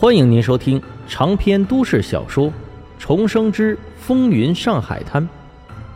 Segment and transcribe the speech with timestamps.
[0.00, 2.46] 欢迎您收听长篇都市小说
[2.98, 5.22] 《重生之风云上海滩》，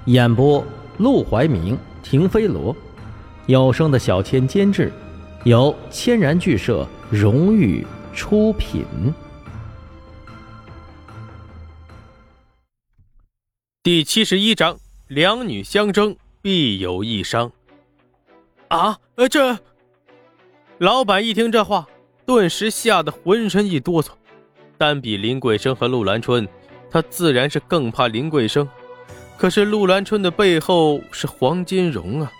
[0.04, 0.62] 演播：
[0.99, 2.76] 陆怀明、停飞罗，
[3.46, 4.92] 有声的小千监制，
[5.44, 8.84] 由千然剧社荣誉出品。
[13.82, 14.77] 第七十一章：
[15.09, 17.50] 两女相争，必有一伤。
[18.68, 19.59] 啊，呃，这
[20.77, 21.89] 老板一听这话。
[22.27, 24.09] 顿时吓得浑身一哆嗦，
[24.79, 26.48] 单比林桂生和陆兰春，
[26.91, 28.66] 他自然是更怕林桂生。
[29.37, 32.32] 可是陆兰春的背后是黄金荣啊！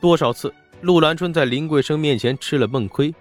[0.00, 0.52] 多少次
[0.82, 3.14] 陆兰春在林桂生面前吃了闷亏，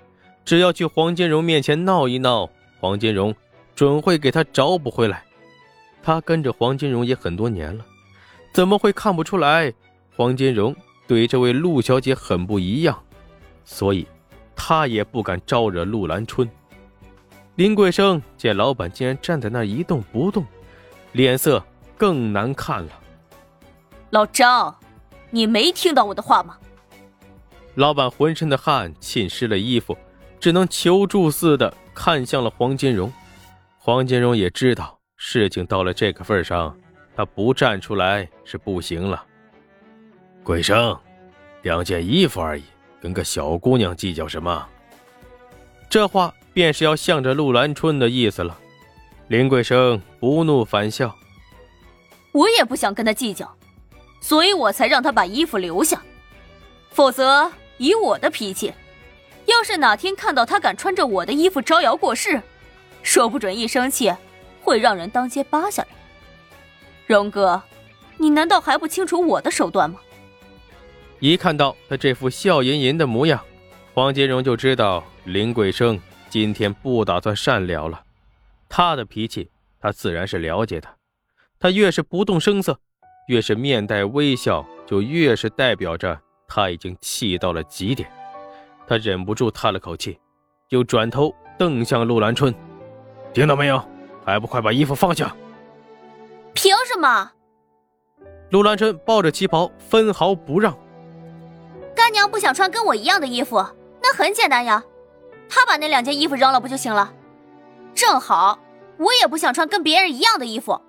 [0.43, 3.33] 只要去黄金荣面前闹一闹，黄金荣
[3.75, 5.23] 准会给他找补回来。
[6.03, 7.85] 他跟着黄金荣也很多年了，
[8.51, 9.73] 怎么会看不出来
[10.15, 10.75] 黄金荣
[11.07, 13.01] 对这位陆小姐很不一样？
[13.63, 14.05] 所以。
[14.57, 16.49] 他也不敢招惹陆兰春。
[17.55, 20.45] 林桂生见老板竟然站在那一动不动，
[21.13, 21.63] 脸色
[21.95, 22.91] 更难看了。
[24.09, 24.75] 老张，
[25.29, 26.57] 你没听到我的话吗？
[27.75, 29.95] 老板浑身的汗浸湿了衣服，
[30.39, 33.11] 只能求助似的看向了黄金荣。
[33.77, 36.75] 黄金荣也知道事情到了这个份上，
[37.15, 39.23] 他不站出来是不行了。
[40.43, 40.97] 桂生，
[41.61, 42.63] 两件衣服而已。
[43.01, 44.67] 跟个小姑娘计较什么？
[45.89, 48.57] 这话便是要向着陆兰春的意思了。
[49.29, 51.15] 林桂生不怒反笑
[52.33, 53.49] ：“我也不想跟他计较，
[54.19, 56.01] 所以我才让他把衣服留下。
[56.91, 58.73] 否则，以我的脾气，
[59.45, 62.41] 要是哪天看到他敢穿着我的衣服招摇过市，
[63.03, 64.13] 说不准一生气
[64.61, 65.89] 会让人当街扒下来。
[67.05, 67.61] 荣哥，
[68.17, 69.99] 你难道还不清楚我的手段吗？”
[71.19, 73.43] 一看到他这副笑吟吟的模样，
[73.93, 78.03] 黄金荣就知道林桂生今天不打算善了了。
[78.69, 80.87] 他的脾气，他自然是了解的。
[81.59, 82.79] 他越是不动声色，
[83.27, 88.07] 越是面带微笑，就越是代表着他已经气到了极点。
[88.85, 90.19] 他忍不住叹了口气，
[90.69, 92.53] 又转头瞪向陆兰春
[93.33, 93.83] ：“听到没有？
[94.23, 95.35] 还不快把衣服放下！”
[96.53, 97.31] 凭什么？
[98.51, 100.77] 陆兰春抱着旗袍，分毫不让。
[102.07, 103.57] 干娘不想穿跟我一样的衣服，
[104.01, 104.81] 那很简单呀，
[105.49, 107.13] 她把那两件衣服扔了不就行了？
[107.93, 108.57] 正好
[108.95, 110.79] 我也不想穿跟别人一样的衣服。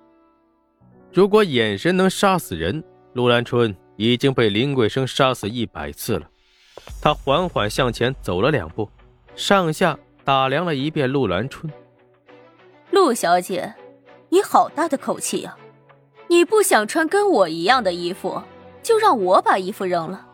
[1.11, 2.81] 如果眼神能杀死人，
[3.11, 6.25] 陆兰春已经被林桂生杀死一百次了。
[7.01, 8.89] 他缓缓向前走了两步，
[9.35, 11.69] 上下打量了一遍陆兰春。
[12.91, 13.73] 陆小姐，
[14.29, 15.57] 你好大的口气呀！
[16.29, 18.41] 你不想穿跟我一样的衣服，
[18.81, 20.27] 就让我把衣服扔了。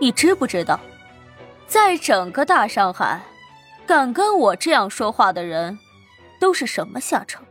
[0.00, 0.78] 你知不知道，
[1.66, 3.20] 在整个大上海，
[3.84, 5.76] 敢跟我这样说话的人，
[6.40, 7.42] 都是什么下场？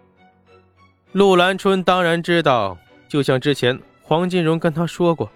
[1.12, 2.78] 陆兰春当然知道，
[3.09, 5.30] 就像之前黄金荣跟他说过，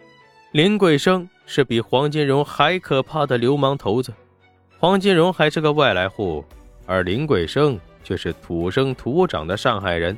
[0.53, 4.13] 林桂生是比黄金荣还可怕的流氓头子。
[4.79, 6.43] 黄金荣还是个外来户，
[6.85, 10.17] 而林桂生却是土生土长的上海人。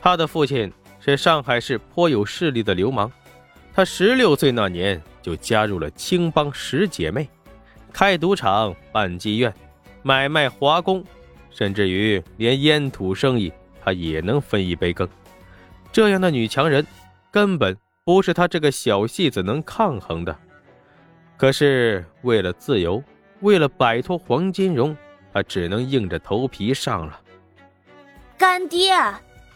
[0.00, 3.10] 他的父亲是上海市颇有势力的流氓，
[3.76, 5.00] 他十六岁那年。
[5.26, 7.28] 就加入了青帮十姐妹，
[7.92, 9.52] 开赌场、办妓院、
[10.04, 11.04] 买卖华工，
[11.50, 13.52] 甚至于连烟土生意，
[13.84, 15.08] 她也能分一杯羹。
[15.90, 16.86] 这样的女强人，
[17.32, 20.38] 根本不是她这个小戏子能抗衡的。
[21.36, 23.02] 可是为了自由，
[23.40, 24.96] 为了摆脱黄金荣，
[25.32, 27.20] 她只能硬着头皮上了。
[28.38, 28.94] 干爹，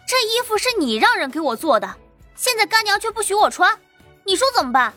[0.05, 1.95] 这衣服是你让人给我做的，
[2.35, 3.79] 现在干娘却不许我穿，
[4.27, 4.93] 你说怎么办？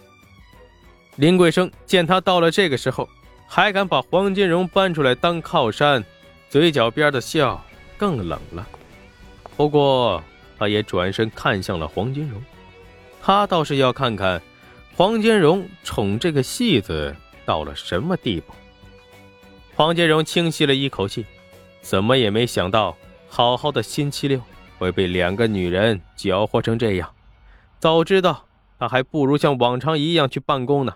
[1.16, 3.08] 林桂生见他到了这个时候，
[3.48, 6.04] 还敢把黄金荣搬出来当靠山，
[6.50, 7.64] 嘴角边的笑
[7.98, 8.68] 更冷了。
[9.56, 10.24] 不过，
[10.58, 12.42] 他也转身看向了黄金荣，
[13.22, 14.42] 他倒是要看看
[14.96, 18.54] 黄金荣宠这个戏子到了什么地步。
[19.76, 21.26] 黄金荣轻吸了一口气，
[21.82, 22.96] 怎么也没想到，
[23.28, 24.40] 好好的星期六
[24.80, 27.12] 会被两个女人搅和成这样。
[27.80, 28.46] 早知道，
[28.84, 30.94] 他还不如像往常一样去办公呢。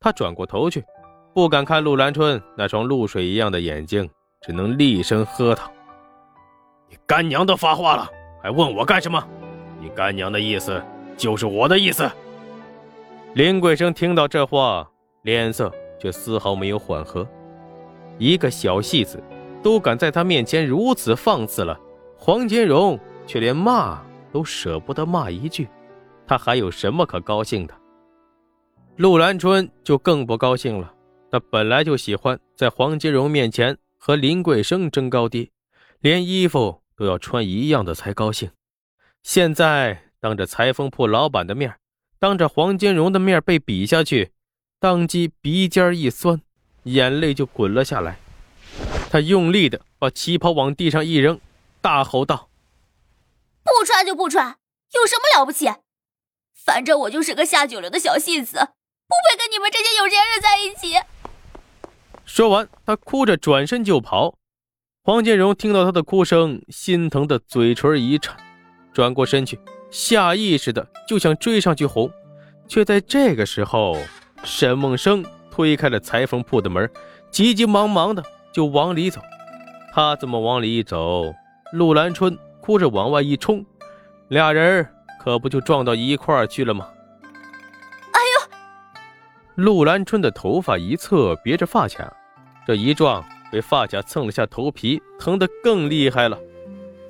[0.00, 0.84] 他转过头去，
[1.32, 4.10] 不敢看陆兰春那双露水一样的眼睛，
[4.42, 5.70] 只能厉声喝道
[6.90, 8.10] ：“你干娘都发话了，
[8.42, 9.24] 还问我干什么？
[9.78, 10.82] 你干娘的意思
[11.16, 12.10] 就是我的意思。”
[13.34, 14.90] 林桂生听到这话，
[15.22, 17.24] 脸色却丝毫没有缓和。
[18.18, 19.22] 一个小戏子，
[19.62, 21.78] 都敢在他面前如此放肆了，
[22.18, 22.98] 黄金荣
[23.28, 24.02] 却连骂
[24.32, 25.68] 都舍不得骂一句，
[26.30, 27.74] 他还有什么可高兴的？
[28.94, 30.94] 陆兰春就更不高兴了。
[31.28, 35.50] 他本来就喜欢在黄金荣面前和林桂生争高低，
[35.98, 38.48] 连衣服都要穿一样的才高兴。
[39.24, 41.76] 现在当着裁缝铺老板的面，
[42.20, 44.30] 当着黄金荣的面被比下去，
[44.78, 46.40] 当即鼻尖一酸，
[46.84, 48.20] 眼泪就滚了下来。
[49.10, 51.40] 他用力的把旗袍往地上一扔，
[51.80, 52.48] 大吼道
[53.64, 54.56] ：“不穿就不穿，
[54.94, 55.68] 有什么了不起？
[56.70, 61.04] 反正我就是个下九流的小戏子，不配跟你们这些有钱人在一起。”
[62.24, 64.36] 说完，他哭着转身就跑。
[65.02, 68.36] 黄建荣听到他的哭声，心疼的嘴唇一颤，
[68.92, 69.58] 转过身去，
[69.90, 72.08] 下意识的就想追上去哄，
[72.68, 73.96] 却在这个时候，
[74.44, 76.88] 沈梦生推开了裁缝铺的门，
[77.32, 78.22] 急急忙忙的
[78.52, 79.20] 就往里走。
[79.92, 81.34] 他这么往里一走，
[81.72, 83.66] 陆兰春哭着往外一冲，
[84.28, 84.88] 俩人
[85.22, 86.88] 可不就撞到一块儿去了吗？
[88.12, 88.50] 哎呦！
[89.56, 92.10] 陆兰春的头发一侧别着发卡。
[92.66, 93.22] 这一撞，
[93.52, 96.38] 被发卡蹭了下头皮，疼得更厉害了。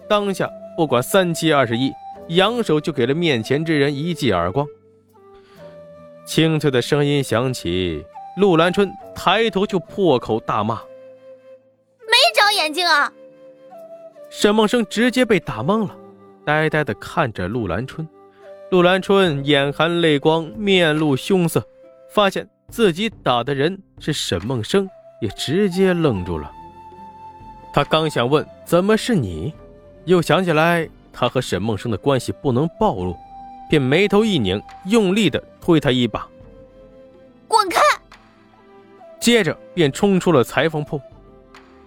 [0.09, 1.93] 当下不管三七二十一，
[2.31, 4.67] 扬手就给了面前之人一记耳光。
[6.27, 8.05] 清脆的声音响起，
[8.37, 10.83] 陆兰春抬头就破口大骂
[12.11, 13.13] ：“没长眼睛啊！”
[14.31, 15.97] 沈梦生直接被打懵了，
[16.45, 18.09] 呆呆的看着陆兰春。
[18.71, 21.65] 陆兰春眼含泪光，面露凶色，
[22.11, 24.89] 发现自己打的人是沈梦生。
[25.21, 26.51] 也直接愣住了。
[27.75, 29.53] 他刚想问怎么是你，
[30.07, 33.15] 又想起来他和沈梦生的关系不能暴露，
[33.69, 36.27] 便眉头一拧，用力的推他一把
[37.47, 37.83] ：“滚开！”
[39.21, 40.99] 接着便冲出了裁缝铺。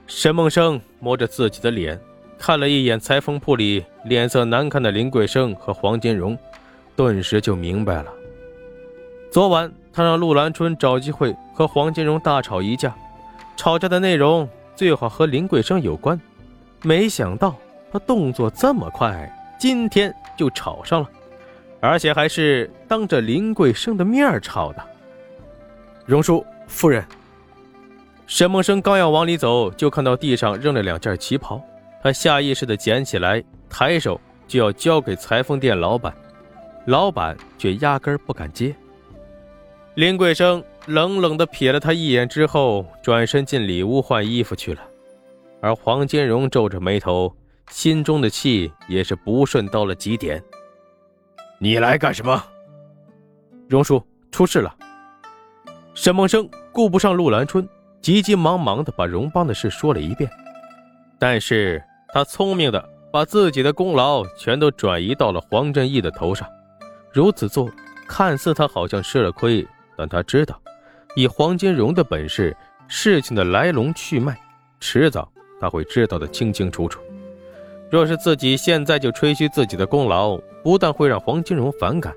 [0.05, 1.99] 沈梦生摸着自己的脸，
[2.45, 6.37] 看了一眼裁缝铺里脸色难看的林桂生和黄金荣，
[6.93, 8.11] 顿时就明白了。
[9.31, 12.93] 昨晚他让陆兰春找机会和黄金荣大吵一架。
[13.55, 14.45] 吵架的内容
[14.75, 16.19] 最好和林桂生有关，
[16.81, 17.55] 没想到
[17.89, 21.09] 他动作这么快，今天就吵上了，
[21.79, 24.83] 而且还是当着林桂生的面吵的。
[26.05, 27.05] 荣叔，夫人。
[28.27, 31.61] 沈梦生刚要往里走，就看到地上扔了两件旗袍，
[32.03, 36.13] 他下意识地捡起来，抬手就要交给裁缝店老板，
[36.85, 38.75] 老板却压根不敢接。
[39.95, 40.61] 林桂生。
[40.85, 44.81] 冷冷的瞥了他一眼之后，转身进里屋换衣服去了。
[45.61, 47.33] 而黄金荣皱着眉头，
[47.69, 50.43] 心中的气也是不顺到了极点。
[51.57, 52.43] 你来干什么？
[53.69, 54.75] 荣叔，出事了。
[55.93, 57.65] 沈梦生顾不上陆兰春，
[58.01, 60.29] 急急忙忙的把荣邦的事说了一遍。
[61.17, 61.81] 但是
[62.13, 66.47] 他聪明的把自己的功劳全都转移到了黄振义的头上。
[67.11, 67.67] 如此做，
[68.07, 69.67] 看似他好像吃了亏，
[69.97, 70.61] 但他知道。
[71.15, 72.55] 以黄金荣的本事，
[72.87, 74.39] 事情的来龙去脉，
[74.79, 75.27] 迟早
[75.59, 77.01] 他会知道的清清楚楚。
[77.89, 82.13] 若是自己现在就吹嘘自己的功劳，不但会让黄金荣反感，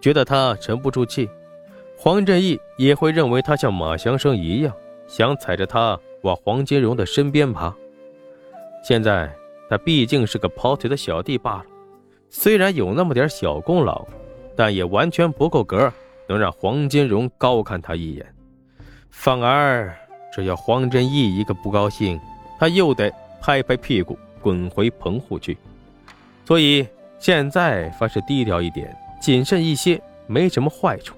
[0.00, 1.28] 觉得他沉不住气，
[1.96, 4.72] 黄振义也会认为他像马祥生一样，
[5.08, 7.74] 想踩着他往黄金荣的身边爬。
[8.82, 9.30] 现在
[9.68, 11.64] 他毕竟是个跑腿的小弟罢了，
[12.28, 14.06] 虽然有那么点小功劳，
[14.56, 15.92] 但也完全不够格。
[16.28, 18.34] 能让黄金荣高看他一眼，
[19.10, 19.94] 反而
[20.32, 22.18] 只要黄真义一个不高兴，
[22.58, 25.58] 他又得拍拍屁股滚回棚户去。
[26.46, 26.86] 所以
[27.18, 31.14] 现在凡事低调一点，谨慎一些，没什么坏处。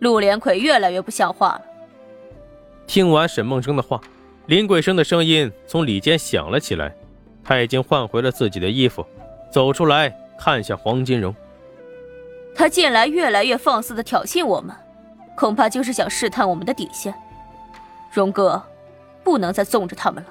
[0.00, 1.62] 陆连魁越来越不像话了。
[2.86, 4.00] 听完沈梦生的话，
[4.48, 6.90] 林桂生的声音从里间响了起来，
[7.44, 9.04] 他已经换回了自己的衣服，
[9.52, 11.34] 走出来看向黄金荣。
[12.54, 14.74] 他近来越来越放肆的挑衅我们，
[15.36, 17.12] 恐怕就是想试探我们的底线。
[18.10, 18.62] 荣哥，
[19.22, 20.30] 不能再纵着他们了。